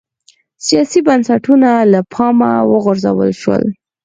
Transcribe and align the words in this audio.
سیاسي 0.67 0.99
بنسټونه 1.07 1.69
له 1.91 1.99
پامه 2.13 2.51
وغورځول 2.71 3.31
شول 3.41 3.63